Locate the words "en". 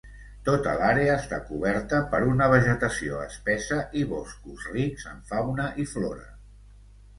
5.15-5.23